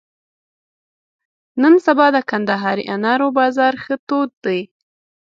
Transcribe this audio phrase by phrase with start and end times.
[1.61, 4.61] نن سبا د کندهاري انارو بازار ښه تود دی.